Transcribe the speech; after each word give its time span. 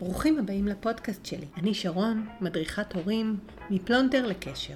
ברוכים 0.00 0.38
הבאים 0.38 0.68
לפודקאסט 0.68 1.26
שלי. 1.26 1.46
אני 1.56 1.74
שרון, 1.74 2.26
מדריכת 2.40 2.92
הורים, 2.92 3.36
מפלונטר 3.70 4.26
לקשר. 4.26 4.74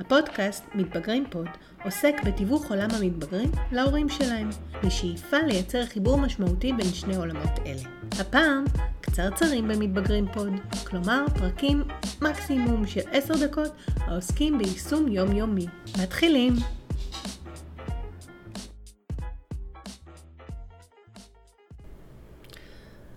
הפודקאסט 0.00 0.64
מתבגרים 0.74 1.24
pod 1.30 1.46
עוסק 1.84 2.14
בתיווך 2.26 2.70
עולם 2.70 2.88
המתבגרים 2.90 3.50
להורים 3.72 4.08
שלהם, 4.08 4.50
בשאיפה 4.84 5.36
לייצר 5.36 5.86
חיבור 5.86 6.18
משמעותי 6.18 6.72
בין 6.72 6.86
שני 6.86 7.16
עולמות 7.16 7.58
אלה. 7.66 7.82
הפעם, 8.20 8.64
קצרצרים 9.00 9.68
במתבגרים 9.68 10.26
pod, 10.32 10.52
כלומר 10.86 11.24
פרקים 11.38 11.82
מקסימום 12.22 12.86
של 12.86 13.00
10 13.10 13.46
דקות 13.46 13.72
העוסקים 13.96 14.58
ביישום 14.58 15.08
יומיומי. 15.08 15.66
מתחילים! 16.02 16.52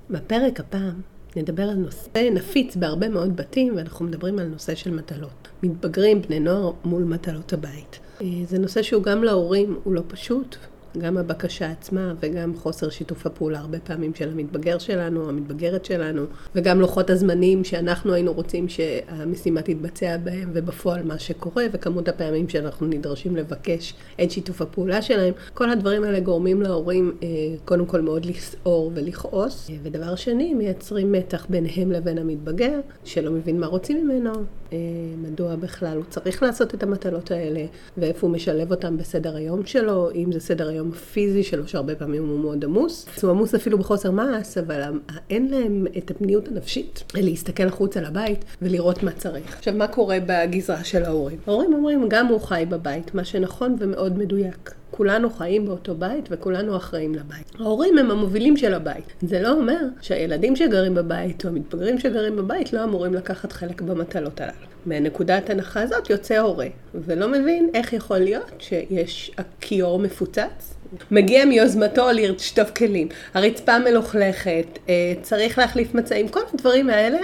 בפרק 0.09 0.59
הפעם 0.59 1.01
נדבר 1.35 1.63
על 1.63 1.75
נושא 1.75 2.29
נפיץ 2.31 2.75
בהרבה 2.75 3.09
מאוד 3.09 3.35
בתים, 3.37 3.73
ואנחנו 3.75 4.05
מדברים 4.05 4.39
על 4.39 4.47
נושא 4.47 4.75
של 4.75 4.91
מטלות. 4.91 5.47
מתבגרים, 5.63 6.21
בני 6.21 6.39
נוער, 6.39 6.71
מול 6.85 7.04
מטלות 7.04 7.54
הבית. 7.54 7.99
אה, 8.21 8.27
זה 8.47 8.59
נושא 8.59 8.81
שהוא 8.81 9.04
גם 9.04 9.23
להורים, 9.23 9.79
הוא 9.83 9.93
לא 9.93 10.01
פשוט, 10.07 10.57
גם 10.97 11.18
הבקשה 11.18 11.71
עצמה 11.71 12.14
וגם 12.19 12.55
חוסר 12.55 12.89
שיתוף 12.89 13.25
הפעולה 13.25 13.59
הרבה 13.59 13.79
פעמים 13.79 14.15
של 14.15 14.29
המתבגר 14.29 14.77
שלנו, 14.77 15.29
המתבגרת 15.29 15.86
שלנו, 15.86 16.23
וגם 16.55 16.79
לוחות 16.79 17.10
הזמנים 17.10 17.63
שאנחנו 17.63 18.13
היינו 18.13 18.33
רוצים 18.33 18.69
שהמשימה 18.69 19.61
תתבצע 19.61 20.18
בהם, 20.18 20.50
ובפועל 20.54 21.04
מה 21.04 21.19
שקורה, 21.19 21.63
וכמות 21.71 22.07
הפעמים 22.07 22.50
שאנחנו 22.50 22.87
נדרשים 22.87 23.36
לבקש 23.36 23.93
את 24.23 24.32
שיתוף 24.32 24.61
הפעולה 24.61 25.01
שלהם. 25.01 25.33
כל 25.54 25.69
הדברים 25.69 26.04
האלה 26.04 26.19
גורמים 26.19 26.61
להורים 26.61 27.15
אה, 27.24 27.27
קודם 27.65 27.85
כל 27.85 28.01
מאוד 28.01 28.25
לסעור 28.25 28.91
ולכעוס, 28.96 29.71
ודבר 29.83 30.15
שני, 30.15 30.54
מייצרים 30.54 31.11
מתח 31.11 31.46
ביניהם 31.49 31.91
לבין 31.91 32.17
המתבגר, 32.17 32.80
שלא 33.03 33.31
מבין 33.31 33.59
מה 33.59 33.67
רוצים 33.67 34.08
ממנו, 34.08 34.31
אה, 34.73 34.77
מדוע 35.17 35.55
בכלל 35.55 35.97
הוא 35.97 36.05
צריך 36.09 36.43
לעשות 36.43 36.73
את 36.73 36.83
המטלות 36.83 37.31
האלה, 37.31 37.65
ואיפה 37.97 38.27
הוא 38.27 38.33
משלב 38.33 38.71
אותם 38.71 38.97
בסדר 38.97 39.35
היום 39.35 39.65
שלו, 39.65 40.11
אם 40.11 40.31
זה 40.31 40.39
סדר 40.39 40.67
היום 40.67 40.77
הפיזי 40.80 41.44
שלו, 41.44 41.67
שהרבה 41.67 41.95
פעמים 41.95 42.28
הוא 42.28 42.39
מאוד 42.39 42.64
עמוס. 42.64 43.06
הוא 43.22 43.31
עמוס 43.31 43.56
אפילו 43.56 43.78
בחוסר 43.78 44.11
מעש, 44.11 44.58
אבל 44.58 44.81
אין 45.30 45.47
להם 45.52 45.86
את 45.97 46.11
הפניות 46.11 46.47
הנפשית 46.47 47.03
להסתכל 47.16 47.67
החוצה 47.67 48.02
לבית 48.02 48.45
ולראות 48.61 49.03
מה 49.03 49.11
צריך. 49.11 49.58
עכשיו, 49.58 49.73
מה 49.73 49.88
קורה 49.88 50.17
בגזרה 50.25 50.83
של 50.83 51.03
ההורים? 51.03 51.38
ההורים 51.48 51.73
אומרים, 51.73 52.05
גם 52.09 52.28
הוא 52.28 52.42
חי 52.42 52.66
בבית, 52.70 53.16
מה 53.16 53.23
שנכון 53.23 53.75
ומאוד 53.80 54.17
מדויק. 54.17 54.77
כולנו 54.97 55.29
חיים 55.29 55.65
באותו 55.65 55.95
בית 55.95 56.27
וכולנו 56.31 56.77
אחראים 56.77 57.15
לבית. 57.15 57.55
ההורים 57.59 57.97
הם 57.97 58.11
המובילים 58.11 58.57
של 58.57 58.73
הבית. 58.73 59.13
זה 59.21 59.41
לא 59.41 59.51
אומר 59.51 59.79
שהילדים 60.01 60.55
שגרים 60.55 60.95
בבית 60.95 61.45
או 61.45 61.49
המתבגרים 61.49 61.99
שגרים 61.99 62.35
בבית 62.35 62.73
לא 62.73 62.83
אמורים 62.83 63.13
לקחת 63.13 63.51
חלק 63.51 63.81
במטלות 63.81 64.41
הללו. 64.41 64.53
מנקודת 64.85 65.49
הנחה 65.49 65.81
הזאת 65.81 66.09
יוצא 66.09 66.37
הורה, 66.37 66.67
ולא 66.95 67.27
מבין 67.27 67.69
איך 67.73 67.93
יכול 67.93 68.17
להיות 68.17 68.51
שיש 68.59 69.31
הכיור 69.37 69.99
מפוצץ, 69.99 70.73
מגיע 71.11 71.45
מיוזמתו 71.45 72.07
לשטוף 72.13 72.69
כלים, 72.69 73.07
הרצפה 73.33 73.79
מלוכלכת, 73.79 74.79
אה, 74.89 75.13
צריך 75.21 75.57
להחליף 75.57 75.93
מצעים, 75.93 76.27
כל 76.27 76.39
הדברים 76.53 76.89
האלה 76.89 77.17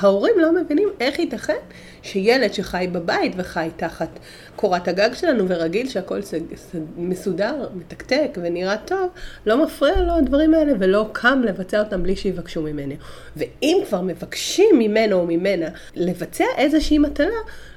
ההורים 0.00 0.34
לא 0.38 0.52
מבינים 0.52 0.88
איך 1.00 1.18
ייתכן 1.18 1.56
שילד 2.02 2.54
שחי 2.54 2.88
בבית 2.92 3.32
וחי 3.36 3.68
תחת 3.76 4.08
קורת 4.56 4.88
הגג 4.88 5.10
שלנו 5.14 5.44
ורגיל 5.48 5.88
שהכל 5.88 6.20
מסודר, 6.96 7.68
מתקתק 7.74 8.38
ונראה 8.42 8.76
טוב, 8.76 9.08
לא 9.46 9.64
מפריע 9.64 10.00
לו 10.00 10.16
הדברים 10.16 10.54
האלה 10.54 10.72
ולא 10.78 11.08
קם 11.12 11.42
לבצע 11.44 11.80
אותם 11.80 12.02
בלי 12.02 12.16
שיבקשו 12.16 12.62
ממנו. 12.62 12.94
ואם 13.36 13.82
כבר 13.88 14.00
מבקשים 14.00 14.78
ממנו 14.78 15.16
או 15.16 15.26
ממנה 15.26 15.66
לבצע 15.94 16.44
איזושהי 16.56 16.98
מטלה, 16.98 17.36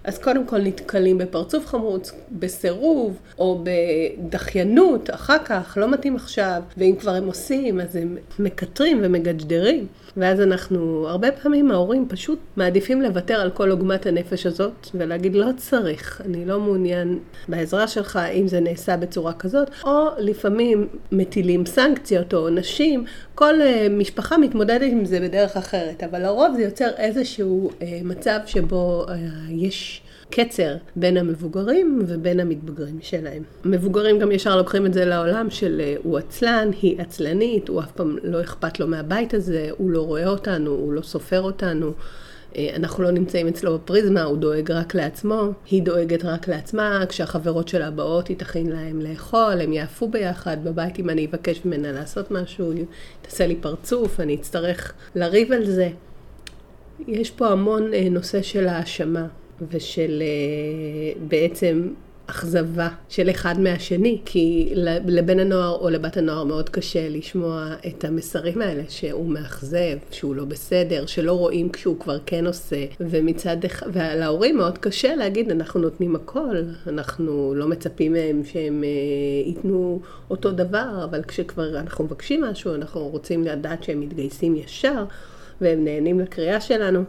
אז 0.10 0.18
קודם 0.18 0.46
כל 0.46 0.58
נתקלים 0.58 1.18
בפרצוף 1.18 1.68
חמוץ, 1.68 2.12
בסירוב 2.32 3.18
או 3.40 3.64
בדחיינות, 3.64 5.10
אחר 5.10 5.38
כך, 5.46 5.78
לא 5.82 5.92
מתאים 5.92 6.16
עכשיו, 6.16 6.62
ואם 6.78 6.96
כבר 7.00 7.12
הם 7.12 7.28
עושים, 7.28 7.80
אז 7.82 7.96
הם 7.96 8.18
מקטרים 8.40 9.00
ומגדדרים. 9.04 9.88
ואז 10.18 10.42
אנחנו, 10.42 11.08
הרבה 11.08 11.32
פעמים 11.32 11.72
ההורים 11.72 12.06
פשוט 12.10 12.40
מעדיפים 12.56 13.02
לוותר 13.02 13.42
על 13.42 13.50
כל 13.50 13.72
עוגמת 13.72 14.06
הנפש 14.06 14.46
הזאת, 14.46 14.88
ולהגיד 14.94 15.36
לא 15.36 15.50
צריך, 15.58 16.22
אני 16.26 16.46
לא 16.46 16.60
מעוניין 16.60 17.20
בעזרה 17.48 17.88
שלך 17.88 18.20
אם 18.34 18.48
זה 18.48 18.60
נעשה 18.60 18.98
בצורה 18.98 19.34
כזאת, 19.34 19.70
או 19.84 20.08
לפעמים 20.18 20.88
מטילים 21.12 21.66
סנקציות 21.66 22.34
או 22.34 22.40
עונשים, 22.40 23.06
כל 23.36 23.54
uh, 23.62 23.90
משפחה 23.90 24.38
מתמודדת 24.38 24.92
עם 24.92 25.06
זה 25.06 25.20
בדרך 25.20 25.58
אחרת, 25.58 26.04
אבל 26.04 26.22
לרוב 26.22 26.56
זה 26.56 26.64
יוצר 26.64 26.90
איזשהו 26.98 27.70
uh, 27.70 27.84
מצב 28.04 28.40
שבו 28.46 29.06
uh, 29.08 29.12
יש... 29.50 29.99
קצר 30.32 30.76
בין 30.96 31.18
המבוגרים 31.18 32.02
ובין 32.08 32.40
המתבגרים 32.40 33.00
שלהם. 33.02 33.44
המבוגרים 33.64 34.20
גם 34.20 34.32
ישר 34.32 34.58
לוקחים 34.58 34.86
את 34.86 34.94
זה 34.94 35.06
לעולם 35.06 35.50
של 35.50 35.82
הוא 36.04 36.18
עצלן, 36.18 36.70
היא 36.82 37.02
עצלנית, 37.02 37.68
הוא 37.68 37.82
אף 37.82 37.92
פעם 37.92 38.18
לא 38.24 38.42
אכפת 38.42 38.80
לו 38.80 38.88
מהבית 38.88 39.34
הזה, 39.34 39.70
הוא 39.78 39.90
לא 39.90 40.02
רואה 40.02 40.28
אותנו, 40.28 40.72
הוא 40.72 40.94
לא 40.94 41.02
סופר 41.02 41.42
אותנו. 41.42 41.92
אה, 42.56 42.70
אנחנו 42.76 43.04
לא 43.04 43.12
נמצאים 43.12 43.48
אצלו 43.48 43.78
בפריזמה, 43.78 44.24
הוא 44.24 44.38
דואג 44.38 44.72
רק 44.72 44.96
לעצמו, 44.96 45.52
היא 45.72 45.84
דואגת 45.84 46.26
רק 46.26 46.48
לעצמה, 46.48 47.04
כשהחברות 47.10 47.68
שלה 47.68 47.92
באות 47.92 48.28
היא 48.28 48.38
תכין 48.38 48.70
להם 48.70 49.02
לאכול, 49.02 49.62
הם 49.62 49.74
יעפו 49.74 50.08
ביחד 50.08 50.58
בבית 50.64 51.00
אם 51.00 51.10
אני 51.10 51.26
אבקש 51.26 51.66
ממנה 51.66 51.92
לעשות 51.92 52.32
משהו, 52.32 52.72
תעשה 53.22 53.48
לי 53.48 53.56
פרצוף, 53.56 54.20
אני 54.20 54.36
אצטרך 54.36 54.94
לריב 55.16 55.52
על 55.52 55.66
זה. 55.66 55.90
יש 57.08 57.32
פה 57.32 57.48
המון 57.48 57.94
אה, 57.94 58.08
נושא 58.10 58.42
של 58.42 58.68
האשמה 58.68 59.28
ושל 59.72 60.24
אה, 60.26 61.22
בעצם 61.28 61.90
אכזבה 62.30 62.90
של 63.10 63.30
אחד 63.30 63.60
מהשני, 63.60 64.22
כי 64.26 64.74
לבן 65.06 65.40
הנוער 65.40 65.78
או 65.82 65.90
לבת 65.90 66.18
הנוער 66.18 66.44
מאוד 66.44 66.70
קשה 66.70 67.10
לשמוע 67.10 67.76
את 67.88 68.06
המסרים 68.06 68.62
האלה, 68.62 68.84
שהוא 68.90 69.30
מאכזב, 69.30 69.98
שהוא 70.12 70.36
לא 70.36 70.46
בסדר, 70.46 71.06
שלא 71.06 71.34
רואים 71.34 71.70
כשהוא 71.70 72.00
כבר 72.00 72.18
כן 72.26 72.48
עושה, 72.48 72.86
ומצד 73.00 73.66
אחד, 73.66 73.88
ולהורים 73.94 74.58
מאוד 74.58 74.78
קשה 74.78 75.16
להגיד, 75.16 75.52
אנחנו 75.52 75.80
נותנים 75.80 76.16
הכל, 76.16 76.56
אנחנו 76.88 77.54
לא 77.56 77.68
מצפים 77.68 78.14
מהם 78.14 78.42
שהם 78.46 78.84
uh, 78.84 79.48
ייתנו 79.48 80.02
אותו 80.30 80.52
דבר, 80.52 81.04
אבל 81.04 81.24
כשכבר 81.24 81.80
אנחנו 81.80 82.04
מבקשים 82.04 82.42
משהו, 82.42 82.76
אנחנו 82.76 83.08
רוצים 83.08 83.44
לדעת 83.44 83.84
שהם 83.84 84.00
מתגייסים 84.00 84.56
ישר. 84.56 85.04
והם 85.62 85.84
נהנים 85.84 86.20
לקריאה 86.20 86.62
שלנו. 86.62 87.04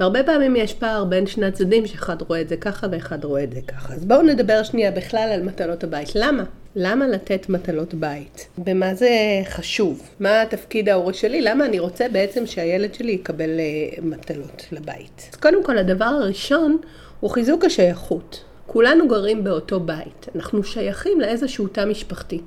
והרבה 0.00 0.22
פעמים 0.22 0.56
יש 0.56 0.74
פער 0.74 1.04
בין 1.04 1.26
שני 1.26 1.46
הצדדים, 1.46 1.86
שאחד 1.86 2.22
רואה 2.22 2.40
את 2.40 2.48
זה 2.48 2.56
ככה 2.56 2.86
ואחד 2.92 3.24
רואה 3.24 3.42
את 3.42 3.52
זה 3.52 3.60
ככה. 3.60 3.94
אז 3.94 4.04
בואו 4.04 4.22
נדבר 4.22 4.62
שנייה 4.62 4.90
בכלל 4.90 5.30
על 5.32 5.42
מטלות 5.42 5.84
הבית. 5.84 6.08
למה? 6.14 6.44
למה 6.76 7.08
לתת 7.08 7.48
מטלות 7.48 7.94
בית? 7.94 8.48
במה 8.58 8.94
זה 8.94 9.10
חשוב? 9.44 10.02
מה 10.20 10.42
התפקיד 10.42 10.88
ההורי 10.88 11.14
שלי? 11.14 11.40
למה 11.40 11.66
אני 11.66 11.78
רוצה 11.78 12.06
בעצם 12.12 12.46
שהילד 12.46 12.94
שלי 12.94 13.12
יקבל 13.12 13.50
uh, 13.50 14.00
מטלות 14.02 14.66
לבית? 14.72 15.28
אז 15.32 15.38
קודם 15.38 15.64
כל, 15.64 15.78
הדבר 15.78 16.04
הראשון 16.04 16.78
הוא 17.20 17.30
חיזוק 17.30 17.64
השייכות. 17.64 18.44
כולנו 18.66 19.08
גרים 19.08 19.44
באותו 19.44 19.80
בית. 19.80 20.26
אנחנו 20.34 20.64
שייכים 20.64 21.20
לאיזשהו 21.20 21.68
תא 21.68 21.84
משפחתי. 21.84 22.40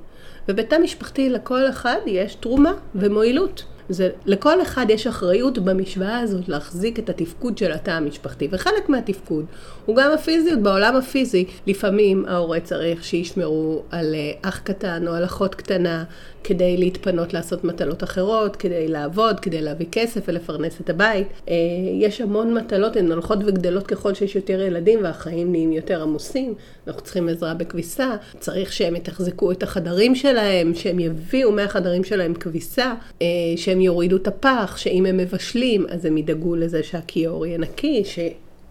ובתא 0.48 0.76
משפחתי 0.82 1.30
לכל 1.30 1.68
אחד 1.68 1.98
יש 2.06 2.34
תרומה 2.34 2.72
ומועילות. 2.94 3.64
זה, 3.88 4.10
לכל 4.26 4.62
אחד 4.62 4.86
יש 4.88 5.06
אחריות 5.06 5.58
במשוואה 5.58 6.18
הזאת 6.18 6.48
להחזיק 6.48 6.98
את 6.98 7.10
התפקוד 7.10 7.58
של 7.58 7.72
התא 7.72 7.90
המשפחתי, 7.90 8.48
וחלק 8.50 8.88
מהתפקוד 8.88 9.46
הוא 9.86 9.96
גם 9.96 10.10
הפיזיות. 10.14 10.62
בעולם 10.62 10.96
הפיזי, 10.96 11.44
לפעמים 11.66 12.24
ההורה 12.28 12.60
צריך 12.60 13.04
שישמרו 13.04 13.82
על 13.90 14.14
אה, 14.14 14.32
אח 14.42 14.58
קטן 14.58 15.08
או 15.08 15.12
על 15.12 15.24
אחות 15.24 15.54
קטנה 15.54 16.04
כדי 16.44 16.76
להתפנות 16.76 17.34
לעשות 17.34 17.64
מטלות 17.64 18.02
אחרות, 18.02 18.56
כדי 18.56 18.88
לעבוד, 18.88 19.40
כדי 19.40 19.60
להביא 19.62 19.86
כסף 19.92 20.20
ולפרנס 20.28 20.80
את 20.80 20.90
הבית. 20.90 21.28
אה, 21.48 21.54
יש 22.00 22.20
המון 22.20 22.54
מטלות, 22.54 22.96
הן 22.96 23.12
הולכות 23.12 23.38
וגדלות 23.46 23.86
ככל 23.86 24.14
שיש 24.14 24.36
יותר 24.36 24.60
ילדים 24.60 24.98
והחיים 25.02 25.50
נהיים 25.50 25.72
יותר 25.72 26.02
עמוסים. 26.02 26.54
אנחנו 26.86 27.02
צריכים 27.02 27.28
עזרה 27.28 27.54
בכביסה, 27.54 28.16
צריך 28.40 28.72
שהם 28.72 28.96
יתחזקו 28.96 29.52
את 29.52 29.62
החדרים 29.62 30.14
שלהם, 30.14 30.74
שהם 30.74 30.98
יביאו 30.98 31.52
מהחדרים 31.52 32.04
שלהם 32.04 32.34
כביסה, 32.34 32.94
אה, 33.22 33.26
שהם 33.72 33.80
יורידו 33.80 34.16
את 34.16 34.28
הפח, 34.28 34.76
שאם 34.76 35.06
הם 35.06 35.16
מבשלים 35.16 35.86
אז 35.88 36.04
הם 36.04 36.18
ידאגו 36.18 36.56
לזה 36.56 36.82
שהכיור 36.82 37.46
יהיה 37.46 37.58
נקי, 37.58 38.02
ש... 38.04 38.18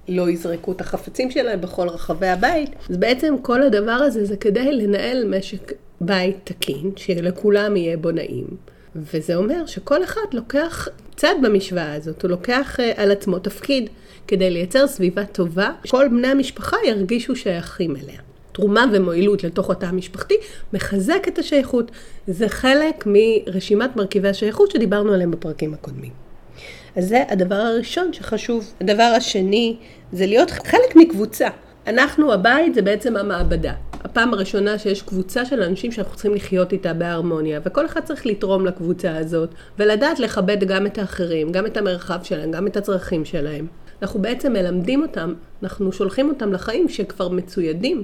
לא 0.10 0.30
יזרקו 0.30 0.72
את 0.72 0.82
החפצים 0.82 1.32
שלהם 1.32 1.62
בכל 1.62 1.90
רחבי 1.90 2.28
הבית. 2.28 2.70
אז 2.90 2.98
בעצם 2.98 3.36
כל 3.42 3.64
הדבר 3.64 3.92
הזה 3.92 4.26
זה 4.26 4.38
כדי 4.38 4.72
לנהל 4.72 5.26
משק 5.38 5.74
בית 6.02 6.36
תקין, 6.44 6.92
שלכולם 6.96 7.76
יהיה 7.76 7.98
בו 7.98 8.12
נעים. 8.12 8.46
וזה 8.96 9.36
אומר 9.36 9.66
שכל 9.66 10.04
אחד 10.04 10.22
לוקח 10.34 10.88
צד 11.16 11.36
במשוואה 11.44 11.94
הזאת, 11.94 12.22
הוא 12.22 12.32
לוקח 12.32 12.80
uh, 12.80 13.02
על 13.02 13.12
עצמו 13.12 13.40
תפקיד 13.40 13.90
כדי 14.28 14.50
לייצר 14.50 14.88
סביבה 14.88 15.26
טובה, 15.26 15.72
שכל 15.86 16.08
בני 16.08 16.28
המשפחה 16.28 16.78
ירגישו 16.88 17.36
שייכים 17.36 17.96
אליה. 17.96 18.20
תרומה 18.52 18.86
ומועילות 18.94 19.44
לתוך 19.44 19.70
התא 19.70 19.86
המשפחתי 19.86 20.36
מחזק 20.74 21.28
את 21.28 21.40
השייכות. 21.40 21.92
זה 22.28 22.50
חלק 22.50 23.08
מרשימת 23.08 23.96
מרכיבי 23.96 24.30
השייכות 24.30 24.72
שדיברנו 24.72 25.14
עליהם 25.14 25.32
בפרקים 25.32 25.74
הקודמים. 25.74 26.12
אז 26.96 27.08
זה 27.08 27.24
הדבר 27.30 27.56
הראשון 27.56 28.14
שחשוב. 28.14 28.74
הדבר 28.82 29.14
השני 29.18 29.76
זה 30.14 30.26
להיות 30.26 30.52
חלק 30.52 30.96
מקבוצה. 30.96 31.48
אנחנו, 31.88 32.34
הבית 32.34 32.74
זה 32.74 32.82
בעצם 32.82 33.18
המעבדה. 33.18 33.74
הפעם 34.04 34.34
הראשונה 34.34 34.80
שיש 34.80 35.02
קבוצה 35.02 35.46
של 35.46 35.64
אנשים 35.64 35.92
שאנחנו 35.92 36.14
צריכים 36.14 36.36
לחיות 36.36 36.72
איתה 36.72 36.94
בהרמוניה, 36.94 37.60
וכל 37.66 37.86
אחד 37.86 38.02
צריך 38.04 38.26
לתרום 38.26 38.66
לקבוצה 38.66 39.18
הזאת, 39.18 39.50
ולדעת 39.80 40.20
לכבד 40.20 40.64
גם 40.64 40.86
את 40.86 40.98
האחרים, 40.98 41.52
גם 41.52 41.66
את 41.66 41.78
המרחב 41.78 42.20
שלהם, 42.24 42.52
גם 42.52 42.68
את 42.68 42.78
הצרכים 42.78 43.26
שלהם. 43.26 43.68
אנחנו 44.02 44.22
בעצם 44.22 44.54
מלמדים 44.54 45.02
אותם, 45.02 45.34
אנחנו 45.64 45.92
שולחים 45.92 46.30
אותם 46.30 46.54
לחיים 46.54 46.90
שכבר 46.90 47.30
מצוידים 47.30 48.04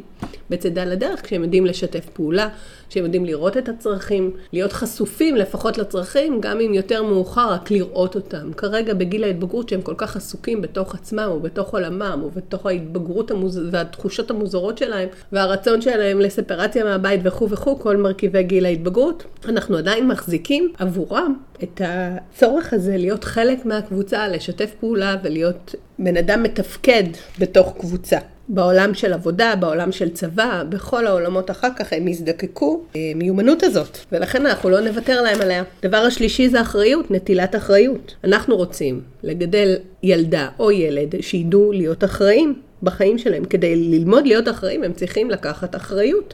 בצדה 0.49 0.85
לדרך, 0.85 1.21
כשהם 1.21 1.43
יודעים 1.43 1.65
לשתף 1.65 2.09
פעולה, 2.13 2.49
כשהם 2.89 3.03
יודעים 3.03 3.25
לראות 3.25 3.57
את 3.57 3.69
הצרכים, 3.69 4.31
להיות 4.53 4.73
חשופים 4.73 5.35
לפחות 5.35 5.77
לצרכים, 5.77 6.41
גם 6.41 6.59
אם 6.59 6.73
יותר 6.73 7.03
מאוחר, 7.03 7.51
רק 7.51 7.71
לראות 7.71 8.15
אותם. 8.15 8.53
כרגע 8.53 8.93
בגיל 8.93 9.23
ההתבגרות 9.23 9.69
שהם 9.69 9.81
כל 9.81 9.93
כך 9.97 10.15
עסוקים 10.15 10.61
בתוך 10.61 10.95
עצמם, 10.95 11.27
או 11.27 11.39
בתוך 11.39 11.73
עולמם, 11.73 12.19
או 12.23 12.29
בתוך 12.31 12.65
ההתבגרות 12.65 13.31
המוז... 13.31 13.59
והתחושות 13.71 14.31
המוזרות 14.31 14.77
שלהם, 14.77 15.09
והרצון 15.31 15.81
שלהם 15.81 16.19
לספרציה 16.19 16.83
מהבית 16.83 17.21
וכו' 17.23 17.49
וכו', 17.49 17.79
כל 17.79 17.97
מרכיבי 17.97 18.43
גיל 18.43 18.65
ההתבגרות, 18.65 19.23
אנחנו 19.45 19.77
עדיין 19.77 20.07
מחזיקים 20.07 20.71
עבורם 20.77 21.35
את 21.63 21.81
הצורך 21.85 22.73
הזה 22.73 22.97
להיות 22.97 23.23
חלק 23.23 23.65
מהקבוצה, 23.65 24.27
לשתף 24.27 24.73
פעולה 24.79 25.15
ולהיות 25.23 25.75
בן 25.99 26.17
אדם 26.17 26.43
מתפקד 26.43 27.03
בתוך 27.39 27.73
קבוצה. 27.79 28.17
בעולם 28.49 28.93
של 28.93 29.13
עבודה, 29.13 29.55
בעולם 29.55 29.91
של 29.91 30.09
צבא, 30.09 30.63
בכל 30.69 31.07
העולמות 31.07 31.51
אחר 31.51 31.67
כך 31.75 31.93
הם 31.93 32.07
יזדקקו 32.07 32.81
אה, 32.95 33.11
מיומנות 33.15 33.63
הזאת, 33.63 33.97
ולכן 34.11 34.45
אנחנו 34.45 34.69
לא 34.69 34.79
נוותר 34.79 35.21
להם 35.21 35.41
עליה. 35.41 35.63
דבר 35.83 35.97
השלישי 35.97 36.49
זה 36.49 36.61
אחריות, 36.61 37.11
נטילת 37.11 37.55
אחריות. 37.55 38.15
אנחנו 38.23 38.55
רוצים 38.55 39.01
לגדל 39.23 39.75
ילדה 40.03 40.49
או 40.59 40.71
ילד 40.71 41.15
שידעו 41.21 41.71
להיות 41.71 42.03
אחראים 42.03 42.61
בחיים 42.83 43.17
שלהם. 43.17 43.45
כדי 43.45 43.75
ללמוד 43.75 44.27
להיות 44.27 44.49
אחראים 44.49 44.83
הם 44.83 44.93
צריכים 44.93 45.29
לקחת 45.29 45.75
אחריות. 45.75 46.33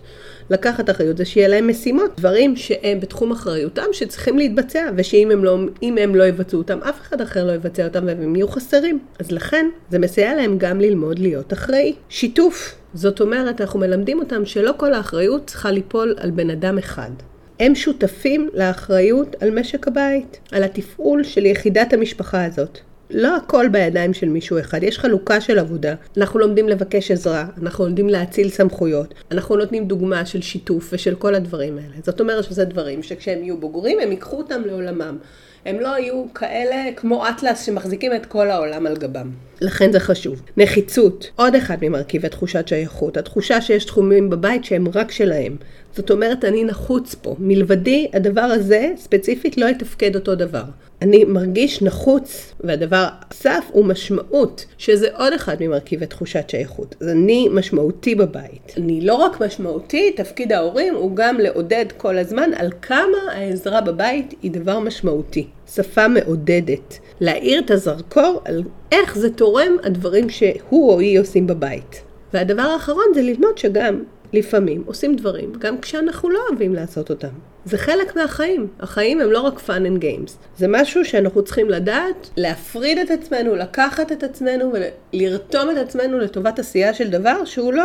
לקחת 0.50 0.90
אחריות 0.90 1.18
זה 1.18 1.26
שיהיה 1.26 1.48
להם 1.48 1.68
משימות, 1.68 2.12
דברים 2.18 2.56
שהם 2.56 3.00
בתחום 3.00 3.32
אחריותם 3.32 3.86
שצריכים 3.92 4.38
להתבצע, 4.38 4.90
ושאם 4.96 5.32
הם 5.32 5.44
לא, 5.44 5.58
הם 5.82 6.16
לא 6.16 6.24
יבצעו 6.24 6.60
אותם, 6.60 6.80
אף 6.90 7.02
אחד 7.02 7.22
אחר 7.22 7.46
לא 7.46 7.52
יבצע 7.52 7.88
אותם 7.88 8.06
והם 8.06 8.36
יהיו 8.36 8.48
חסרים. 8.48 9.00
אז 9.20 9.32
לכן 9.32 9.66
זה 9.90 10.00
מסייע 10.00 10.36
להם 10.36 10.58
גם 10.58 10.82
ללמוד 10.82 11.20
להיות 11.20 11.54
אחראי. 11.54 11.94
שיתוף, 12.10 12.76
זאת 12.94 13.22
אומרת, 13.22 13.62
אנחנו 13.62 13.80
מלמדים 13.80 14.20
אותם 14.20 14.46
שלא 14.46 14.72
כל 14.78 14.94
האחריות 14.94 15.48
צריכה 15.48 15.72
ליפול 15.72 16.16
על 16.18 16.32
בן 16.32 16.50
אדם 16.50 16.78
אחד. 16.78 17.12
הם 17.60 17.76
שותפים 17.76 18.50
לאחריות 18.54 19.36
על 19.40 19.60
משק 19.60 19.88
הבית, 19.88 20.40
על 20.52 20.64
התפעול 20.64 21.24
של 21.24 21.46
יחידת 21.46 21.94
המשפחה 21.94 22.46
הזאת. 22.46 22.80
לא 23.14 23.38
הכל 23.38 23.68
בידיים 23.68 24.14
של 24.14 24.30
מישהו 24.30 24.60
אחד, 24.60 24.84
יש 24.84 25.00
חלוקה 25.00 25.42
של 25.42 25.60
עבודה. 25.60 25.96
אנחנו 26.18 26.40
לומדים 26.40 26.70
לבקש 26.70 27.12
עזרה, 27.12 27.46
אנחנו 27.62 27.86
לומדים 27.86 28.10
להציל 28.10 28.50
סמכויות, 28.50 29.14
אנחנו 29.32 29.56
נותנים 29.56 29.88
דוגמה 29.88 30.26
של 30.26 30.42
שיתוף 30.42 30.90
ושל 30.94 31.16
כל 31.16 31.36
הדברים 31.36 31.78
האלה. 31.78 31.96
זאת 32.04 32.22
אומרת 32.22 32.44
שזה 32.44 32.66
דברים 32.66 33.04
שכשהם 33.04 33.44
יהיו 33.44 33.58
בוגרים 33.58 34.00
הם 34.00 34.12
ייקחו 34.12 34.38
אותם 34.38 34.62
לעולמם. 34.66 35.18
הם 35.66 35.80
לא 35.80 35.94
היו 35.94 36.26
כאלה 36.36 36.76
כמו 36.96 37.30
אטלס 37.30 37.66
שמחזיקים 37.66 38.16
את 38.16 38.26
כל 38.26 38.50
העולם 38.50 38.88
על 38.88 38.96
גבם. 38.96 39.32
לכן 39.62 39.92
זה 39.92 40.00
חשוב. 40.00 40.42
נחיצות, 40.58 41.32
עוד 41.36 41.56
אחד 41.56 41.78
ממרכיבי 41.82 42.30
תחושת 42.30 42.68
שייכות, 42.68 43.18
התחושה 43.18 43.62
שיש 43.62 43.86
תחומים 43.86 44.30
בבית 44.30 44.66
שהם 44.66 44.88
רק 44.94 45.12
שלהם. 45.12 45.56
זאת 45.96 46.12
אומרת, 46.12 46.46
אני 46.46 46.64
נחוץ 46.64 47.16
פה. 47.16 47.36
מלבדי, 47.40 48.08
הדבר 48.14 48.42
הזה 48.42 48.92
ספציפית 48.98 49.58
לא 49.58 49.66
יתפקד 49.66 50.16
אותו 50.16 50.36
דבר. 50.36 50.64
אני 51.04 51.24
מרגיש 51.24 51.82
נחוץ, 51.82 52.54
והדבר 52.60 53.08
הסף 53.32 53.66
הוא 53.72 53.86
משמעות, 53.86 54.66
שזה 54.78 55.08
עוד 55.18 55.34
אחד 55.34 55.56
ממרכיבי 55.60 56.06
תחושת 56.06 56.50
שייכות. 56.50 56.96
אז 57.02 57.08
אני 57.08 57.48
משמעותי 57.52 58.16
בבית. 58.16 58.74
אני 58.78 59.02
לא 59.02 59.16
רק 59.16 59.42
משמעותי, 59.42 60.12
תפקיד 60.12 60.52
ההורים 60.52 60.96
הוא 60.96 61.16
גם 61.16 61.38
לעודד 61.38 61.86
כל 61.98 62.18
הזמן 62.18 62.50
על 62.56 62.72
כמה 62.82 63.18
העזרה 63.32 63.82
בבית 63.82 64.34
היא 64.42 64.52
דבר 64.52 64.80
משמעותי. 64.80 65.48
שפה 65.76 66.08
מעודדת. 66.08 67.00
להאיר 67.20 67.60
את 67.60 67.72
הזרקור 67.72 68.42
על 68.46 68.64
איך 68.92 69.18
זה 69.18 69.30
תורם 69.30 69.78
הדברים 69.84 70.30
שהוא 70.30 70.92
או 70.92 71.00
היא 71.00 71.20
עושים 71.20 71.48
בבית. 71.48 72.04
והדבר 72.34 72.62
האחרון 72.62 73.06
זה 73.16 73.22
ללמוד 73.22 73.58
שגם 73.58 74.04
לפעמים 74.34 74.84
עושים 74.86 75.16
דברים, 75.16 75.54
גם 75.60 75.82
כשאנחנו 75.82 76.30
לא 76.30 76.40
אוהבים 76.50 76.74
לעשות 76.76 77.10
אותם. 77.10 77.28
זה 77.66 77.78
חלק 77.78 78.16
מהחיים. 78.16 78.68
החיים 78.80 79.22
הם 79.22 79.32
לא 79.32 79.42
רק 79.42 79.60
fun 79.60 80.00
and 80.00 80.04
games. 80.04 80.32
זה 80.58 80.68
משהו 80.70 81.06
שאנחנו 81.06 81.44
צריכים 81.44 81.70
לדעת, 81.70 82.30
להפריד 82.38 82.98
את 82.98 83.12
עצמנו, 83.12 83.56
לקחת 83.56 84.12
את 84.12 84.24
עצמנו 84.24 84.72
ולרתום 85.14 85.72
את 85.72 85.78
עצמנו 85.78 86.20
לטובת 86.20 86.60
עשייה 86.60 86.94
של 86.94 87.10
דבר 87.10 87.46
שהוא 87.46 87.74
לא... 87.74 87.84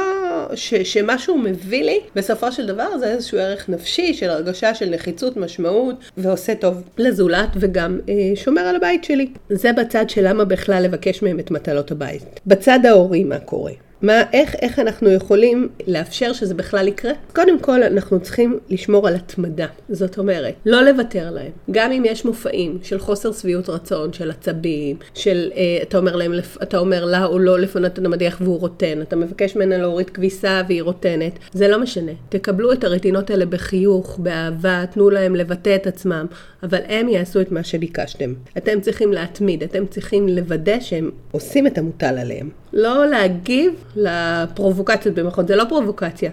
ש, 0.55 0.75
שמה 0.75 1.19
שהוא 1.19 1.39
מביא 1.41 1.85
לי, 1.85 2.01
בסופו 2.15 2.53
של 2.53 2.67
דבר 2.67 2.99
זה 2.99 3.07
איזשהו 3.13 3.39
ערך 3.39 3.69
נפשי 3.69 4.15
של 4.15 4.31
הרגשה 4.31 4.75
של 4.75 4.91
נחיצות, 4.91 5.37
משמעות, 5.37 5.97
ועושה 6.17 6.55
טוב 6.55 6.83
לזולת 6.99 7.49
וגם 7.57 8.01
אה, 8.09 8.15
שומר 8.35 8.63
על 8.63 8.77
הבית 8.77 9.05
שלי. 9.05 9.33
זה 9.51 9.73
בצד 9.73 10.11
של 10.11 10.29
למה 10.29 10.45
בכלל 10.45 10.83
לבקש 10.83 11.23
מהם 11.23 11.39
את 11.39 11.51
מטלות 11.51 11.91
הבית. 11.91 12.41
בצד 12.47 12.79
ההורי 12.87 13.25
מה 13.25 13.39
קורה? 13.39 13.73
מה, 14.03 14.23
איך, 14.33 14.55
איך 14.63 14.79
אנחנו 14.79 15.11
יכולים 15.11 15.69
לאפשר 15.87 16.33
שזה 16.33 16.55
בכלל 16.55 16.89
יקרה? 16.89 17.13
קודם 17.35 17.61
כל, 17.61 17.83
אנחנו 17.83 18.21
צריכים 18.21 18.59
לשמור 18.69 19.09
על 19.09 19.15
התמדה. 19.15 19.67
זאת 19.89 20.19
אומרת, 20.19 20.55
לא 20.67 20.83
לוותר 20.83 21.31
להם. 21.31 21.51
גם 21.71 21.93
אם 21.93 22.03
יש 22.07 22.25
מופעים 22.25 22.79
של 22.83 22.99
חוסר 22.99 23.33
שביעות 23.33 23.69
רצון, 23.69 24.13
של 24.13 24.31
עצבים, 24.31 24.97
של 25.15 25.51
אה, 25.57 25.79
אתה 25.83 25.99
אומר 25.99 26.17
להם, 26.17 26.33
אתה 26.63 26.79
אומר 26.79 27.05
לה 27.05 27.25
או 27.25 27.39
לא 27.39 27.59
לפנות 27.59 27.93
את 27.93 28.05
המדיח 28.05 28.39
והוא 28.41 28.61
רוטן, 28.61 29.03
אתה 29.03 29.17
מבקש 29.17 29.57
ממנה 29.57 29.79
להוריד 29.79 30.11
כביסה 30.11 30.63
והיא 30.69 30.83
רוטנת, 30.83 31.39
זה 31.53 31.69
לא 31.69 31.81
משנה. 31.81 32.13
תקבלו 32.29 32.73
את 32.73 32.85
הרטינות 32.85 33.31
האלה 33.31 33.47
בחיוך, 33.47 34.19
באהבה, 34.19 34.85
תנו 34.91 35.11
להם 35.11 35.37
לבטא 35.37 35.75
את 35.75 35.87
עצמם, 35.87 36.27
אבל 36.63 36.81
הם 36.89 37.09
יעשו 37.09 37.41
את 37.41 37.53
מה 37.53 37.65
שביקשתם. 37.65 38.35
אתם 38.59 38.81
צריכים 38.81 39.13
להתמיד, 39.13 39.63
אתם 39.63 39.87
צריכים 39.87 40.29
לוודא 40.29 40.81
שהם 40.81 41.11
עושים 41.31 41.67
את 41.67 41.79
המוטל 41.79 42.19
עליהם. 42.19 42.51
לא 42.73 43.07
להגיב 43.07 43.73
לפרובוקציות 43.97 45.15
במירכאות, 45.15 45.49
זה 45.49 45.57
לא 45.57 45.65
פרובוקציה. 45.69 46.31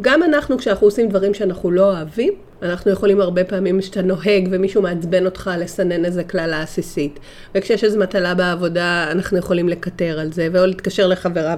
גם 0.00 0.22
אנחנו, 0.22 0.58
כשאנחנו 0.58 0.86
עושים 0.86 1.08
דברים 1.08 1.34
שאנחנו 1.34 1.70
לא 1.70 1.84
אוהבים, 1.84 2.32
אנחנו 2.62 2.90
יכולים 2.90 3.20
הרבה 3.20 3.44
פעמים 3.44 3.80
כשאתה 3.80 4.02
נוהג 4.02 4.48
ומישהו 4.50 4.82
מעצבן 4.82 5.24
אותך 5.26 5.50
לסנן 5.58 6.04
איזה 6.04 6.24
קללה 6.24 6.62
עסיסית. 6.62 7.18
וכשיש 7.54 7.84
איזו 7.84 7.98
מטלה 7.98 8.34
בעבודה, 8.34 9.08
אנחנו 9.10 9.38
יכולים 9.38 9.68
לקטר 9.68 10.20
על 10.20 10.32
זה, 10.32 10.48
או 10.58 10.66
להתקשר 10.66 11.06
לחברה, 11.06 11.56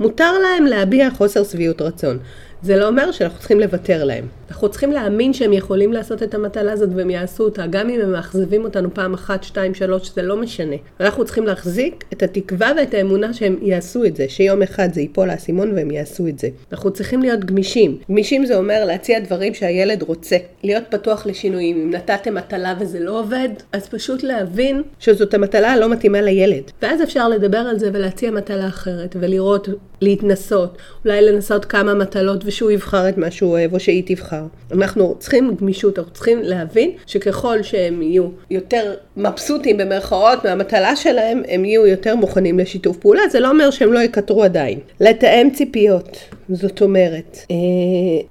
ומותר 0.00 0.32
להם 0.38 0.66
להביע 0.66 1.10
חוסר 1.10 1.44
שביעות 1.44 1.82
רצון. 1.82 2.18
זה 2.62 2.76
לא 2.76 2.88
אומר 2.88 3.12
שאנחנו 3.12 3.38
צריכים 3.38 3.60
לוותר 3.60 4.04
להם. 4.04 4.24
אנחנו 4.50 4.68
צריכים 4.68 4.92
להאמין 4.92 5.32
שהם 5.32 5.52
יכולים 5.52 5.92
לעשות 5.92 6.22
את 6.22 6.34
המטלה 6.34 6.72
הזאת 6.72 6.88
והם 6.94 7.10
יעשו 7.10 7.44
אותה, 7.44 7.66
גם 7.66 7.90
אם 7.90 8.00
הם 8.00 8.12
מאכזבים 8.12 8.64
אותנו 8.64 8.94
פעם 8.94 9.14
אחת, 9.14 9.44
שתיים, 9.44 9.74
שלוש, 9.74 10.10
זה 10.14 10.22
לא 10.22 10.36
משנה. 10.36 10.76
אנחנו 11.00 11.24
צריכים 11.24 11.46
להחזיק 11.46 12.04
את 12.12 12.22
התקווה 12.22 12.72
ואת 12.76 12.94
האמונה 12.94 13.34
שהם 13.34 13.56
יעשו 13.62 14.04
את 14.04 14.16
זה, 14.16 14.28
שיום 14.28 14.62
אחד 14.62 14.94
זה 14.94 15.00
ייפול 15.00 15.30
האסימון 15.30 15.72
והם 15.74 15.90
יעשו 15.90 16.26
את 16.26 16.38
זה. 16.38 16.48
אנחנו 16.72 16.90
צריכים 16.90 17.22
להיות 17.22 17.44
גמישים. 17.44 17.98
גמישים 18.10 18.46
זה 18.46 18.56
אומר 18.56 18.84
להציע 18.84 19.20
דברים 19.20 19.54
שהילד 19.54 20.02
רוצה, 20.02 20.36
להיות 20.64 20.84
פתוח 20.88 21.26
לשינויים. 21.26 21.76
אם 21.76 21.90
נתתם 21.90 22.34
מטלה 22.34 22.74
וזה 22.80 23.00
לא 23.00 23.20
עובד, 23.20 23.48
אז 23.72 23.88
פשוט 23.88 24.22
להבין 24.22 24.82
שזאת 24.98 25.34
המטלה 25.34 25.72
הלא 25.72 25.88
מתאימה 25.88 26.20
לילד. 26.20 26.62
ואז 26.82 27.02
אפשר 27.02 27.28
לדבר 27.28 27.58
על 27.58 27.78
זה 27.78 27.90
ולהציע 27.92 28.30
מטלה 28.30 28.66
אחרת, 28.66 29.16
ולראות, 29.20 29.68
להתנסות, 30.00 30.78
אולי 31.04 31.22
לנסות 31.22 31.64
כמה 31.64 31.94
מטלות 31.94 32.42
ושהוא 32.44 32.70
יבחר 32.70 33.08
את 33.08 33.18
מה 33.18 33.30
שהוא 33.30 33.50
אוהב 33.50 33.72
או 33.72 33.80
שהיא 33.80 34.02
תבחר. 34.06 34.42
אנחנו 34.72 35.16
צריכים 35.18 35.54
גמישות, 35.60 35.98
אנחנו 35.98 36.12
צריכים 36.12 36.38
להבין 36.42 36.90
שככל 37.06 37.62
שהם 37.62 38.02
יהיו 38.02 38.28
יותר 38.50 38.94
מבסוטים 39.16 39.76
במרכאות 39.76 40.44
מהמטלה 40.44 40.96
שלהם, 40.96 41.42
הם 41.48 41.64
יהיו 41.64 41.86
יותר 41.86 42.16
מוכנים 42.16 42.58
לשיתוף 42.58 42.96
פעולה. 42.96 43.22
זה 43.30 43.40
לא 43.40 43.50
אומר 43.50 43.70
שהם 43.70 43.92
לא 43.92 43.98
יקטרו 43.98 44.44
עדיין. 44.44 44.78
לתאם 45.00 45.48
ציפיות. 45.54 46.18
זאת 46.52 46.82
אומרת, 46.82 47.38
אה, 47.50 47.56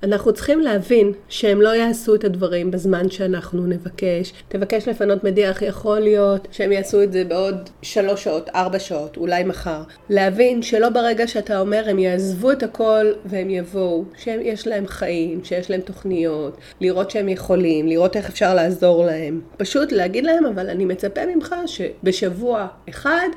אנחנו 0.03 0.33
צריכים 0.33 0.59
להבין 0.59 1.11
שהם 1.29 1.61
לא 1.61 1.69
יעשו 1.69 2.15
את 2.15 2.23
הדברים 2.23 2.71
בזמן 2.71 3.09
שאנחנו 3.09 3.65
נבקש. 3.65 4.33
תבקש 4.47 4.88
לפנות 4.88 5.23
מדיח, 5.23 5.61
יכול 5.61 5.99
להיות 5.99 6.47
שהם 6.51 6.71
יעשו 6.71 7.03
את 7.03 7.11
זה 7.11 7.23
בעוד 7.23 7.69
שלוש 7.81 8.23
שעות, 8.23 8.49
ארבע 8.55 8.79
שעות, 8.79 9.17
אולי 9.17 9.43
מחר. 9.43 9.81
להבין 10.09 10.61
שלא 10.61 10.89
ברגע 10.89 11.27
שאתה 11.27 11.59
אומר 11.59 11.83
הם 11.89 11.99
יעזבו 11.99 12.51
את 12.51 12.63
הכל 12.63 13.05
והם 13.25 13.49
יבואו, 13.49 14.03
שיש 14.17 14.67
להם 14.67 14.88
חיים, 14.88 15.43
שיש 15.43 15.71
להם 15.71 15.81
תוכניות, 15.81 16.57
לראות 16.81 17.11
שהם 17.11 17.29
יכולים, 17.29 17.88
לראות 17.88 18.15
איך 18.15 18.29
אפשר 18.29 18.55
לעזור 18.55 19.05
להם. 19.05 19.41
פשוט 19.57 19.91
להגיד 19.91 20.23
להם, 20.23 20.45
אבל 20.45 20.69
אני 20.69 20.85
מצפה 20.85 21.21
ממך 21.35 21.55
שבשבוע 21.65 22.67
אחד 22.89 23.27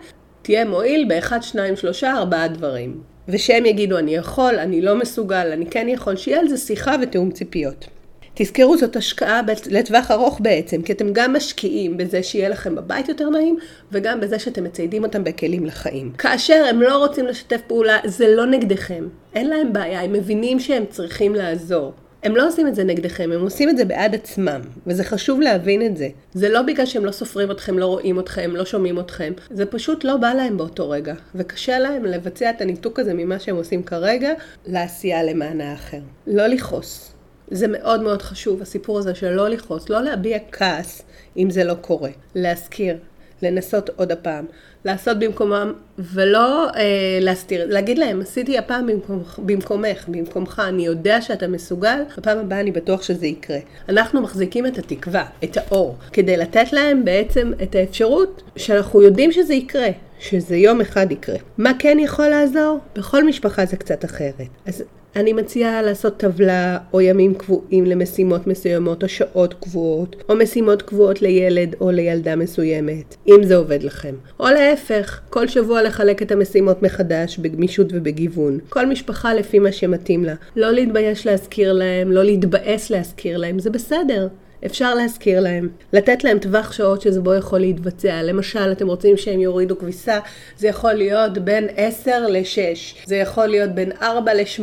תהיה 0.43 0.65
מועיל 0.65 1.05
באחד, 1.09 1.43
שניים, 1.43 1.77
שלושה, 1.77 2.13
ארבעה 2.17 2.49
דברים. 2.49 3.12
ושהם 3.29 3.67
יגידו 3.67 3.99
אני 3.99 4.15
יכול, 4.15 4.55
אני 4.59 4.81
לא 4.81 4.99
מסוגל, 4.99 5.51
אני 5.53 5.67
כן 5.67 5.89
יכול, 5.89 6.17
שיהיה 6.17 6.41
על 6.41 6.49
זה 6.49 6.57
שיחה 6.57 6.97
ותיאום 7.03 7.31
ציפיות. 7.31 7.87
תזכרו, 8.35 8.79
זאת 8.79 8.97
השקעה 8.97 9.41
לטווח 9.71 10.11
ארוך 10.11 10.41
בעצם, 10.41 10.83
כי 10.83 10.93
אתם 10.93 11.13
גם 11.13 11.33
משקיעים 11.33 11.97
בזה 11.97 12.23
שיהיה 12.23 12.49
לכם 12.49 12.75
בבית 12.75 13.09
יותר 13.09 13.29
נעים, 13.29 13.57
וגם 13.93 14.21
בזה 14.21 14.39
שאתם 14.39 14.65
מציידים 14.65 15.05
אותם 15.05 15.25
בכלים 15.25 15.67
לחיים. 15.67 16.13
כאשר 16.19 16.65
הם 16.71 16.81
לא 16.81 16.97
רוצים 16.97 17.27
לשתף 17.27 17.61
פעולה, 17.67 17.99
זה 18.05 18.35
לא 18.37 18.47
נגדכם. 18.47 19.09
אין 19.35 19.49
להם 19.49 19.73
בעיה, 19.73 20.03
הם 20.03 20.13
מבינים 20.13 20.61
שהם 20.61 20.85
צריכים 20.91 21.35
לעזור. 21.35 21.93
הם 22.23 22.37
לא 22.37 22.49
עושים 22.49 22.67
את 22.67 22.75
זה 22.75 22.85
נגדכם, 22.85 23.31
הם 23.33 23.41
עושים 23.41 23.69
את 23.69 23.77
זה 23.77 23.85
בעד 23.85 24.15
עצמם, 24.15 24.61
וזה 24.87 25.05
חשוב 25.05 25.41
להבין 25.41 25.87
את 25.87 25.97
זה. 25.97 26.09
זה 26.35 26.49
לא 26.49 26.63
בגלל 26.63 26.87
שהם 26.87 27.05
לא 27.05 27.11
סופרים 27.11 27.51
אתכם, 27.51 27.79
לא 27.79 27.87
רואים 27.87 28.21
אתכם, 28.21 28.57
לא 28.57 28.65
שומעים 28.65 29.01
אתכם, 29.01 29.33
זה 29.51 29.67
פשוט 29.67 30.05
לא 30.05 30.17
בא 30.17 30.33
להם 30.33 30.57
באותו 30.57 30.91
רגע, 30.91 31.15
וקשה 31.35 31.79
להם 31.79 32.05
לבצע 32.05 32.51
את 32.51 32.61
הניתוק 32.61 32.99
הזה 32.99 33.15
ממה 33.15 33.39
שהם 33.39 33.57
עושים 33.57 33.83
כרגע, 33.83 34.31
לעשייה 34.67 35.23
למען 35.23 35.61
האחר. 35.61 36.01
לא 36.27 36.47
לכעוס. 36.47 37.13
זה 37.51 37.67
מאוד 37.69 38.03
מאוד 38.03 38.23
חשוב, 38.23 38.63
הסיפור 38.63 38.99
הזה 38.99 39.15
של 39.15 39.31
לא 39.31 39.49
לכעוס, 39.49 39.89
לא 39.89 40.03
להביע 40.03 40.39
כעס 40.53 41.03
אם 41.37 41.51
זה 41.51 41.65
לא 41.65 41.75
קורה. 41.75 42.11
להזכיר, 42.35 42.97
לנסות 43.43 43.91
עוד 43.97 44.13
הפעם, 44.13 44.45
לעשות 44.85 45.19
במקומם, 45.19 45.73
ולא 45.99 46.69
אה, 46.69 47.19
להסתיר, 47.21 47.67
להגיד 47.69 47.99
להם, 47.99 48.21
עשיתי 48.21 48.59
הפעם 48.59 48.87
במקום, 48.87 49.23
במקומך, 49.39 50.09
במקומך, 50.09 50.63
אני 50.69 50.87
יודע 50.87 51.21
שאתה 51.21 51.49
מסוגל, 51.49 52.03
בפעם 52.19 52.39
הבאה 52.39 52.61
אני 52.61 52.71
בטוח 52.73 53.03
שזה 53.03 53.27
יקרה. 53.27 53.59
אנחנו 53.89 54.21
מחזיקים 54.21 54.67
את 54.67 54.79
התקווה, 54.79 55.25
את 55.45 55.57
האור, 55.57 55.97
כדי 56.13 56.37
לתת 56.37 56.73
להם 56.73 57.05
בעצם 57.05 57.53
את 57.63 57.75
האפשרות 57.75 58.43
שאנחנו 58.57 59.03
יודעים 59.03 59.33
שזה 59.33 59.55
יקרה, 59.55 59.89
שזה 60.19 60.57
יום 60.57 60.81
אחד 60.81 61.13
יקרה. 61.13 61.37
מה 61.59 61.73
כן 61.79 61.99
יכול 62.01 62.29
לעזור? 62.29 62.79
בכל 62.97 63.25
משפחה 63.25 63.67
זה 63.67 63.77
קצת 63.77 64.05
אחרת. 64.05 64.49
אז 64.67 64.85
אני 65.17 65.33
מציעה 65.33 65.83
לעשות 65.83 66.17
טבלה 66.17 66.79
או 66.93 67.01
ימים 67.01 67.35
קבועים 67.35 67.85
למשימות 67.85 68.47
מסוימות 68.47 69.03
או 69.03 69.09
שעות 69.09 69.55
קבועות 69.55 70.17
או 70.29 70.37
משימות 70.37 70.83
קבועות 70.83 71.23
לילד 71.23 71.75
או 71.81 71.91
לילדה 71.91 72.37
מסוימת, 72.37 73.17
אם 73.29 73.43
זה 73.43 73.57
עובד 73.57 73.83
לכם. 73.83 74.15
או 74.41 74.47
להפך, 74.47 75.21
כל 75.31 75.49
שבוע 75.49 75.83
לחלק 75.83 76.23
את 76.23 76.33
המשימות 76.33 76.83
מחדש 76.83 77.39
בגמישות 77.39 77.87
ובגיוון. 77.93 78.59
כל 78.69 78.87
משפחה 78.87 79.35
לפי 79.35 79.59
מה 79.59 79.73
שמתאים 79.73 80.25
לה. 80.25 80.35
לא 80.57 80.73
להתבייש 80.73 81.27
להזכיר 81.27 81.73
להם, 81.73 82.13
לא 82.13 82.25
להתבאס 82.25 82.91
להזכיר 82.91 83.37
להם, 83.37 83.59
זה 83.59 83.71
בסדר. 83.71 84.29
אפשר 84.67 84.95
להזכיר 84.95 85.41
להם, 85.41 85.69
לתת 85.93 86.25
להם 86.25 86.39
טווח 86.39 86.73
שעות 86.73 87.01
שזה 87.01 87.21
בו 87.21 87.35
יכול 87.35 87.59
להתבצע. 87.59 88.23
למשל, 88.23 88.73
אתם 88.73 88.87
רוצים 88.87 89.17
שהם 89.17 89.41
יורידו 89.41 89.79
כביסה, 89.79 90.19
זה 90.59 90.69
יכול 90.69 90.93
להיות 90.93 91.39
בין 91.39 91.69
10 91.77 92.11
ל-6, 92.29 93.07
זה 93.07 93.17
יכול 93.17 93.47
להיות 93.47 93.71
בין 93.71 93.93
4 94.03 94.35
ל-8, 94.35 94.63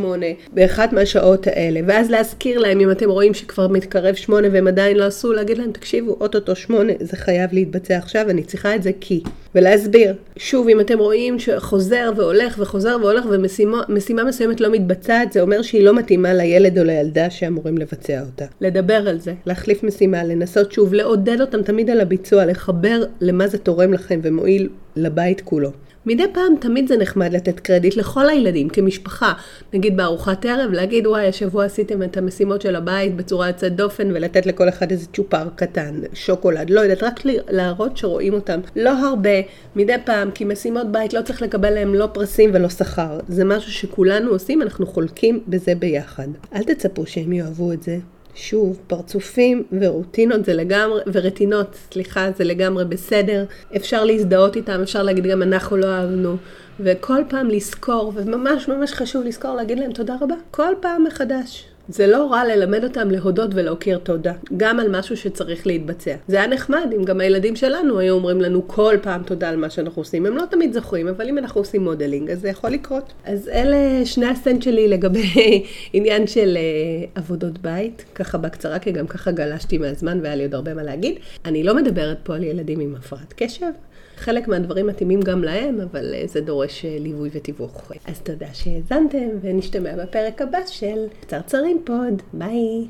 באחת 0.53 0.93
מהשעות 0.93 1.47
האלה. 1.47 1.79
ואז 1.87 2.09
להזכיר 2.09 2.59
להם, 2.59 2.79
אם 2.79 2.91
אתם 2.91 3.09
רואים 3.09 3.33
שכבר 3.33 3.67
מתקרב 3.67 4.15
8 4.15 4.47
והם 4.51 4.67
עדיין 4.67 4.97
לא 4.97 5.03
עשו, 5.03 5.33
להגיד 5.33 5.57
להם, 5.57 5.71
תקשיבו, 5.71 6.17
אוטוטו 6.21 6.55
8, 6.55 6.93
זה 6.99 7.17
חייב 7.17 7.49
להתבצע 7.53 7.97
עכשיו, 7.97 8.29
אני 8.29 8.43
צריכה 8.43 8.75
את 8.75 8.83
זה 8.83 8.91
כי. 8.99 9.23
ולהסביר. 9.55 10.13
שוב, 10.37 10.67
אם 10.69 10.79
אתם 10.79 10.99
רואים 10.99 11.39
שחוזר 11.39 12.11
והולך 12.15 12.55
וחוזר 12.59 12.97
והולך 13.01 13.25
ומשימה 13.29 14.23
מסוימת 14.23 14.61
לא 14.61 14.71
מתבצעת, 14.71 15.31
זה 15.33 15.41
אומר 15.41 15.61
שהיא 15.61 15.83
לא 15.83 15.95
מתאימה 15.95 16.33
לילד 16.33 16.79
או 16.79 16.83
לילדה 16.83 17.29
שאמורים 17.29 17.77
לבצע 17.77 18.21
אותה. 18.21 18.45
לדבר 18.61 19.09
על 19.09 19.19
זה, 19.19 19.33
להחליף 19.45 19.83
משימה, 19.89 20.23
לנסות 20.23 20.71
שוב, 20.71 20.93
לעודד 20.93 21.41
אותם 21.41 21.61
תמיד 21.61 21.89
על 21.89 22.01
הביצוע, 22.01 22.45
לחבר 22.45 23.03
למה 23.21 23.47
זה 23.47 23.57
תורם 23.57 23.93
לכם 23.93 24.19
ומועיל 24.23 24.69
לבית 24.95 25.41
כולו. 25.41 25.71
מדי 26.05 26.23
פעם 26.33 26.53
תמיד 26.59 26.87
זה 26.87 26.97
נחמד 26.97 27.33
לתת 27.33 27.59
קרדיט 27.59 27.95
לכל 27.95 28.29
הילדים 28.29 28.69
כמשפחה. 28.69 29.33
נגיד 29.73 29.97
בארוחת 29.97 30.45
ערב, 30.45 30.71
להגיד 30.71 31.07
וואי 31.07 31.27
השבוע 31.27 31.65
עשיתם 31.65 32.03
את 32.03 32.17
המשימות 32.17 32.61
של 32.61 32.75
הבית 32.75 33.15
בצורה 33.15 33.47
יוצאת 33.47 33.75
דופן 33.75 34.11
ולתת 34.11 34.45
לכל 34.45 34.69
אחד 34.69 34.91
איזה 34.91 35.07
צ'ופר 35.13 35.47
קטן, 35.55 36.01
שוקולד, 36.13 36.69
לא 36.69 36.79
יודעת, 36.79 37.03
רק 37.03 37.19
להראות 37.49 37.97
שרואים 37.97 38.33
אותם. 38.33 38.59
לא 38.75 38.89
הרבה, 38.89 39.39
מדי 39.75 39.95
פעם, 40.05 40.31
כי 40.31 40.45
משימות 40.45 40.91
בית 40.91 41.13
לא 41.13 41.21
צריך 41.21 41.41
לקבל 41.41 41.69
להם 41.69 41.95
לא 41.95 42.07
פרסים 42.13 42.49
ולא 42.53 42.69
שכר. 42.69 43.19
זה 43.27 43.45
משהו 43.45 43.71
שכולנו 43.71 44.31
עושים, 44.31 44.61
אנחנו 44.61 44.87
חולקים 44.87 45.39
בזה 45.47 45.75
ביחד. 45.75 46.27
אל 46.55 46.63
תצפו 46.63 47.05
שהם 47.05 47.33
יאהבו 47.33 47.73
את 47.73 47.83
זה. 47.83 47.97
שוב, 48.35 48.79
פרצופים 48.87 49.63
ורוטינות 49.81 50.45
זה 50.45 50.53
לגמרי, 50.53 51.01
ורטינות, 51.13 51.77
סליחה, 51.91 52.27
זה 52.37 52.43
לגמרי 52.43 52.85
בסדר. 52.85 53.45
אפשר 53.75 54.03
להזדהות 54.03 54.55
איתם, 54.55 54.79
אפשר 54.81 55.03
להגיד 55.03 55.27
גם 55.27 55.41
אנחנו 55.41 55.77
לא 55.77 55.87
אהבנו. 55.87 56.37
וכל 56.79 57.21
פעם 57.29 57.47
לזכור, 57.47 58.13
וממש 58.15 58.67
ממש 58.67 58.93
חשוב 58.93 59.23
לזכור 59.25 59.55
להגיד 59.55 59.79
להם 59.79 59.91
תודה 59.91 60.15
רבה. 60.21 60.35
כל 60.51 60.73
פעם 60.81 61.03
מחדש. 61.03 61.68
זה 61.89 62.07
לא 62.07 62.31
רע 62.31 62.45
ללמד 62.45 62.83
אותם 62.83 63.11
להודות 63.11 63.49
ולהכיר 63.53 63.97
תודה, 63.97 64.33
גם 64.57 64.79
על 64.79 64.99
משהו 64.99 65.17
שצריך 65.17 65.67
להתבצע. 65.67 66.15
זה 66.27 66.37
היה 66.37 66.47
נחמד 66.47 66.93
אם 66.95 67.03
גם 67.03 67.19
הילדים 67.19 67.55
שלנו 67.55 67.99
היו 67.99 68.13
אומרים 68.13 68.41
לנו 68.41 68.67
כל 68.67 68.97
פעם 69.01 69.23
תודה 69.23 69.49
על 69.49 69.55
מה 69.55 69.69
שאנחנו 69.69 70.01
עושים. 70.01 70.25
הם 70.25 70.37
לא 70.37 70.43
תמיד 70.49 70.73
זוכרים, 70.73 71.07
אבל 71.07 71.29
אם 71.29 71.37
אנחנו 71.37 71.61
עושים 71.61 71.83
modeling, 71.83 72.29
אז 72.31 72.41
זה 72.41 72.49
יכול 72.49 72.69
לקרות. 72.69 73.13
אז 73.25 73.49
אלה 73.49 74.05
שני 74.05 74.25
הסנט 74.25 74.61
שלי 74.61 74.87
לגבי 74.87 75.63
עניין 75.93 76.27
של 76.27 76.57
אה, 76.57 77.09
עבודות 77.15 77.57
בית, 77.57 78.05
ככה 78.15 78.37
בקצרה, 78.37 78.79
כי 78.79 78.91
גם 78.91 79.07
ככה 79.07 79.31
גלשתי 79.31 79.77
מהזמן 79.77 80.19
והיה 80.23 80.35
לי 80.35 80.43
עוד 80.43 80.55
הרבה 80.55 80.73
מה 80.73 80.83
להגיד. 80.83 81.15
אני 81.45 81.63
לא 81.63 81.75
מדברת 81.75 82.17
פה 82.23 82.35
על 82.35 82.43
ילדים 82.43 82.79
עם 82.79 82.95
הפרעת 82.95 83.33
קשב. 83.37 83.71
חלק 84.19 84.47
מהדברים 84.47 84.87
מתאימים 84.87 85.21
גם 85.21 85.43
להם, 85.43 85.79
אבל 85.81 86.13
אה, 86.13 86.23
זה 86.27 86.41
דורש 86.41 86.85
אה, 86.85 86.97
ליווי 86.99 87.29
ותיווך. 87.33 87.91
אז 88.05 88.19
תודה 88.19 88.53
שהאזנתם, 88.53 89.27
ונשתמע 89.41 89.95
בפרק 89.95 90.41
הבא 90.41 90.59
של 90.67 91.05
קצרצרים 91.21 91.81
pod. 91.85 92.21
ביי. 92.33 92.87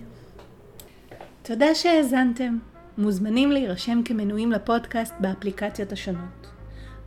תודה 1.44 1.76
שהאזנתם. 1.76 2.58
מוזמנים 2.98 3.52
להירשם 3.52 4.02
כמנויים 4.06 4.52
לפודקאסט 4.52 5.14
באפליקציות 5.20 5.92
השונות. 5.92 6.48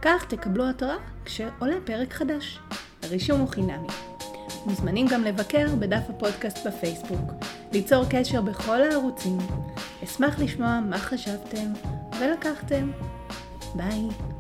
כך 0.03 0.25
תקבלו 0.29 0.69
התראה 0.69 0.97
כשעולה 1.25 1.77
פרק 1.85 2.13
חדש. 2.13 2.59
הרישום 3.03 3.41
הוא 3.41 3.49
חינמי. 3.49 3.89
מוזמנים 4.67 5.07
גם 5.07 5.25
לבקר 5.25 5.67
בדף 5.79 6.03
הפודקאסט 6.09 6.67
בפייסבוק, 6.67 7.33
ליצור 7.73 8.05
קשר 8.11 8.41
בכל 8.41 8.83
הערוצים. 8.83 9.39
אשמח 10.05 10.39
לשמוע 10.39 10.81
מה 10.81 10.99
חשבתם 10.99 11.73
ולקחתם. 12.21 12.91
Bye. 13.75 14.32